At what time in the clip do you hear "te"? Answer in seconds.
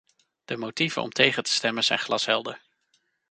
1.43-1.51